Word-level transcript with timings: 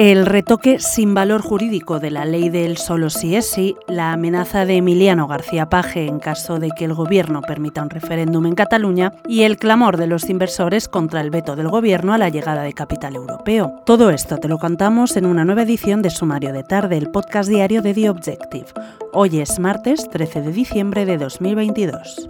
El 0.00 0.24
retoque 0.24 0.78
sin 0.78 1.12
valor 1.12 1.42
jurídico 1.42 2.00
de 2.00 2.10
la 2.10 2.24
ley 2.24 2.48
del 2.48 2.78
solo 2.78 3.10
si 3.10 3.36
es 3.36 3.50
sí, 3.50 3.76
la 3.86 4.14
amenaza 4.14 4.64
de 4.64 4.76
Emiliano 4.76 5.26
García 5.26 5.68
Paje 5.68 6.06
en 6.06 6.20
caso 6.20 6.58
de 6.58 6.70
que 6.70 6.86
el 6.86 6.94
gobierno 6.94 7.42
permita 7.42 7.82
un 7.82 7.90
referéndum 7.90 8.46
en 8.46 8.54
Cataluña 8.54 9.12
y 9.28 9.42
el 9.42 9.58
clamor 9.58 9.98
de 9.98 10.06
los 10.06 10.30
inversores 10.30 10.88
contra 10.88 11.20
el 11.20 11.28
veto 11.28 11.54
del 11.54 11.68
gobierno 11.68 12.14
a 12.14 12.18
la 12.18 12.30
llegada 12.30 12.62
de 12.62 12.72
capital 12.72 13.14
europeo. 13.14 13.74
Todo 13.84 14.08
esto 14.08 14.38
te 14.38 14.48
lo 14.48 14.56
contamos 14.56 15.18
en 15.18 15.26
una 15.26 15.44
nueva 15.44 15.64
edición 15.64 16.00
de 16.00 16.08
Sumario 16.08 16.54
de 16.54 16.64
Tarde, 16.64 16.96
el 16.96 17.10
podcast 17.10 17.50
diario 17.50 17.82
de 17.82 17.92
The 17.92 18.08
Objective. 18.08 18.68
Hoy 19.12 19.38
es 19.38 19.58
martes 19.58 20.08
13 20.08 20.40
de 20.40 20.52
diciembre 20.52 21.04
de 21.04 21.18
2022. 21.18 22.26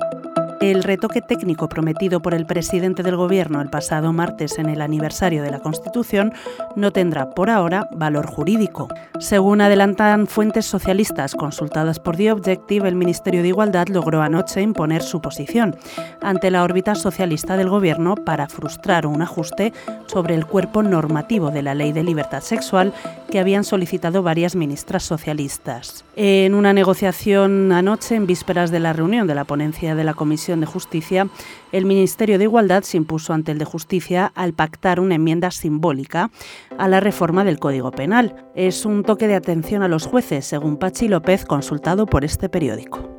El 0.61 0.83
retoque 0.83 1.23
técnico 1.23 1.71
prometido 1.71 2.21
por 2.21 2.35
el 2.35 2.45
presidente 2.45 3.03
del 3.03 3.17
Gobierno 3.17 3.63
el 3.63 3.71
pasado 3.71 4.13
martes 4.13 4.59
en 4.59 4.69
el 4.69 4.83
aniversario 4.83 5.43
de 5.43 5.51
la 5.51 5.61
Constitución 5.61 6.35
no 6.77 6.93
tendrá 6.93 7.31
por 7.31 7.49
ahora 7.49 7.89
valor 7.93 8.27
jurídico. 8.27 8.89
Según 9.21 9.63
adelantan 9.63 10.27
fuentes 10.27 10.67
socialistas 10.67 11.35
consultadas 11.35 11.99
por 11.99 12.19
The 12.19 12.33
Objective, 12.33 12.87
el 12.87 12.95
Ministerio 12.95 13.41
de 13.41 13.49
Igualdad 13.49 13.89
logró 13.89 14.21
anoche 14.21 14.61
imponer 14.61 15.03
su 15.03 15.23
posición 15.23 15.77
ante 16.21 16.51
la 16.51 16.63
órbita 16.63 16.95
socialista 16.95 17.57
del 17.57 17.71
Gobierno 17.71 18.15
para 18.15 18.47
frustrar 18.47 19.07
un 19.07 19.23
ajuste 19.23 19.73
sobre 20.09 20.35
el 20.35 20.45
cuerpo 20.45 20.83
normativo 20.83 21.51
de 21.51 21.63
la 21.63 21.75
Ley 21.75 21.93
de 21.93 22.05
Libertad 22.05 22.43
Sexual 22.43 22.93
que 23.31 23.41
habían 23.41 23.65
solicitado 23.65 24.23
varias 24.23 24.57
ministras 24.57 25.03
socialistas. 25.03 26.05
En 26.17 26.55
una 26.55 26.73
negociación 26.73 27.73
anoche, 27.73 28.17
en 28.17 28.27
vísperas 28.27 28.71
de 28.71 28.81
la 28.81 28.93
reunión 28.93 29.27
de 29.27 29.35
la 29.35 29.45
ponencia 29.45 29.95
de 29.95 30.05
la 30.05 30.15
Comisión 30.15 30.61
de 30.61 30.67
Justicia, 30.67 31.29
el 31.73 31.87
Ministerio 31.87 32.39
de 32.39 32.45
Igualdad 32.45 32.83
se 32.83 32.97
impuso 32.97 33.33
ante 33.33 33.53
el 33.53 33.59
de 33.59 33.65
Justicia 33.65 34.33
al 34.35 34.53
pactar 34.53 35.01
una 35.01 35.15
enmienda 35.15 35.51
simbólica 35.51 36.31
a 36.79 36.89
la 36.89 37.01
reforma 37.01 37.45
del 37.45 37.59
Código 37.59 37.91
Penal. 37.91 38.47
Es 38.55 38.85
un 38.85 39.05
toque 39.05 39.29
de 39.29 39.37
atención 39.37 39.83
a 39.83 39.89
los 39.89 40.07
jueces, 40.07 40.45
según 40.45 40.77
Pachi 40.77 41.09
López, 41.09 41.45
consultado 41.45 42.07
por 42.07 42.25
este 42.25 42.49
periódico. 42.49 43.10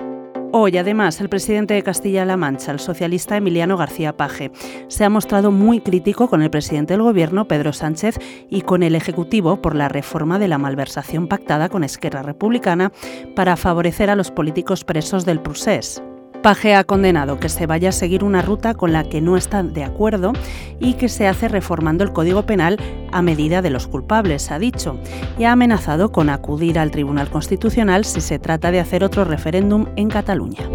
Hoy, 0.54 0.78
además, 0.78 1.22
el 1.22 1.30
presidente 1.30 1.76
de 1.76 1.82
Castilla-La 1.82 2.36
Mancha, 2.36 2.74
el 2.74 2.80
socialista 2.80 3.38
Emiliano 3.38 3.78
García 3.78 4.18
Paje, 4.18 4.52
se 4.90 5.06
ha 5.06 5.10
mostrado 5.10 5.50
muy 5.50 5.80
crítico 5.80 6.30
con 6.30 6.42
el 6.42 6.50
presidente 6.50 6.94
del 6.94 7.04
Gobierno, 7.04 7.48
Pedro 7.48 7.72
Sánchez, 7.72 8.20
y 8.50 8.62
con 8.64 8.84
el 8.84 8.96
Ejecutivo 8.96 9.62
por 9.62 9.76
la 9.76 9.88
reforma 9.88 10.40
de 10.40 10.50
la 10.50 10.58
malversación 10.58 11.28
pactada 11.28 11.70
con 11.70 11.86
Esquerra 11.86 12.22
Republicana 12.22 12.92
para 13.34 13.56
favorecer 13.56 14.10
a 14.10 14.18
los 14.18 14.30
políticos 14.30 14.84
presos 14.84 15.26
del 15.26 15.40
procés. 15.40 16.04
Paje 16.42 16.74
ha 16.74 16.84
condenado 16.84 17.40
que 17.40 17.50
se 17.50 17.68
vaya 17.68 17.90
a 17.90 17.92
seguir 17.92 18.24
una 18.24 18.42
ruta 18.42 18.74
con 18.74 18.92
la 18.92 19.04
que 19.04 19.22
no 19.22 19.38
está 19.38 19.62
de 19.62 19.84
acuerdo 19.84 20.34
y 20.80 20.96
que 20.96 21.08
se 21.08 21.28
hace 21.28 21.48
reformando 21.48 22.04
el 22.04 22.14
Código 22.14 22.48
Penal 22.48 22.80
a 23.12 23.22
medida 23.22 23.62
de 23.62 23.70
los 23.70 23.88
culpables, 23.88 24.50
ha 24.50 24.58
dicho, 24.58 24.98
y 25.38 25.44
ha 25.44 25.52
amenazado 25.52 26.12
con 26.12 26.32
acudir 26.32 26.80
al 26.80 26.90
Tribunal 26.90 27.30
Constitucional 27.30 28.06
si 28.06 28.22
se 28.22 28.40
trata 28.40 28.72
de 28.72 28.80
hacer 28.80 29.04
otro 29.04 29.24
referéndum 29.24 29.86
en 29.96 30.10
Cataluña. 30.10 30.68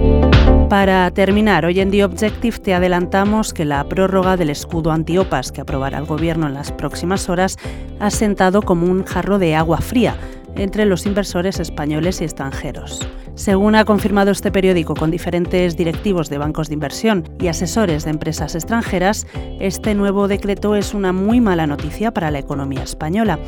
Para 0.69 1.11
terminar, 1.11 1.65
hoy 1.65 1.81
en 1.81 1.91
The 1.91 2.05
Objective 2.05 2.59
te 2.59 2.75
adelantamos 2.75 3.53
que 3.53 3.65
la 3.65 3.83
prórroga 3.89 4.37
del 4.37 4.51
escudo 4.51 4.93
antiopas 4.93 5.51
que 5.51 5.63
aprobará 5.63 5.99
el 5.99 6.07
Gobierno 6.07 6.47
en 6.47 6.55
las 6.55 6.71
próximas 6.71 7.29
horas 7.29 7.57
ha 7.99 8.11
sentado 8.11 8.63
como 8.63 8.87
un 8.87 9.05
jarro 9.05 9.41
de 9.41 9.57
agua 9.57 9.79
fría 9.79 10.17
entre 10.55 10.87
los 10.87 11.07
inversores 11.07 11.59
españoles 11.59 12.21
y 12.21 12.25
extranjeros. 12.25 13.07
Según 13.37 13.75
ha 13.75 13.85
confirmado 13.85 14.31
este 14.31 14.51
periódico 14.51 14.95
con 14.95 15.11
diferentes 15.11 15.77
directivos 15.77 16.31
de 16.31 16.39
bancos 16.39 16.69
de 16.69 16.75
inversión 16.75 17.29
y 17.39 17.49
asesores 17.49 18.05
de 18.05 18.11
empresas 18.11 18.55
extranjeras, 18.55 19.27
este 19.61 19.95
nuevo 19.95 20.27
decreto 20.27 20.75
es 20.75 20.95
una 20.95 21.13
muy 21.13 21.43
mala 21.43 21.67
noticia 21.67 22.13
para 22.13 22.31
la 22.31 22.39
economía 22.39 22.83
española, 22.83 23.39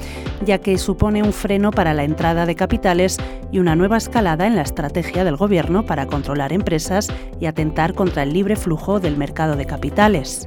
ya 0.44 0.59
que 0.59 0.77
supone 0.77 1.22
un 1.22 1.33
freno 1.33 1.70
para 1.70 1.94
la 1.94 2.05
entrada 2.05 2.44
de 2.44 2.55
capitales 2.55 3.16
y 3.50 3.61
una 3.61 3.77
nueva 3.77 3.97
escalada 3.97 4.47
en 4.47 4.56
la 4.56 4.62
estrategia 4.62 5.25
del 5.25 5.39
Gobierno 5.39 5.86
para 5.86 6.05
controlar 6.05 6.53
empresas 6.53 7.09
y 7.41 7.47
atentar 7.47 7.94
contra 7.94 8.25
el 8.25 8.34
libre 8.34 8.56
flujo 8.56 9.00
del 9.00 9.16
mercado 9.16 9.56
de 9.56 9.65
capitales. 9.65 10.47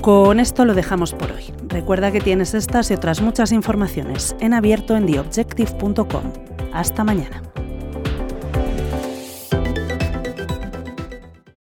Con 0.00 0.40
esto 0.40 0.64
lo 0.64 0.72
dejamos 0.72 1.12
por 1.12 1.32
hoy. 1.32 1.52
Recuerda 1.68 2.10
que 2.10 2.22
tienes 2.22 2.54
estas 2.54 2.90
y 2.90 2.94
otras 2.94 3.20
muchas 3.20 3.52
informaciones 3.52 4.34
en 4.40 4.54
abierto 4.54 4.96
en 4.96 5.04
theobjective.com. 5.04 6.32
Hasta 6.72 7.04
mañana. 7.04 7.42